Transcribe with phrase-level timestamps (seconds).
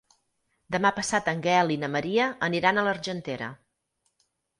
[0.75, 3.51] Demà passat en Gaël i na Maria aniran a l'Argentera.